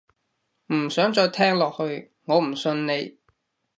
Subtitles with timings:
[0.73, 3.19] 唔想再聽落去，我唔信你